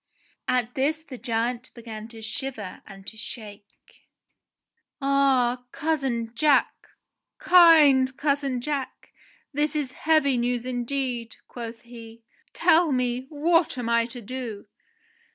At 0.47 0.73
this 0.73 1.03
the 1.03 1.19
giant 1.19 1.71
began 1.75 2.07
to 2.07 2.23
shiver 2.23 2.81
and 2.87 3.05
to 3.05 3.17
shake. 3.17 4.07
"Ah! 4.99 5.63
Cousin 5.71 6.33
Jack! 6.33 6.73
Kind 7.37 8.17
cousin 8.17 8.61
Jack! 8.61 9.09
This 9.53 9.75
is 9.75 9.91
heavy 9.91 10.37
news 10.39 10.65
in 10.65 10.85
deed," 10.85 11.35
quoth 11.47 11.81
he. 11.83 12.23
"Tell 12.51 12.91
me, 12.91 13.27
what 13.29 13.77
am 13.77 13.89
I 13.89 14.07
to 14.07 14.21
do 14.21 14.65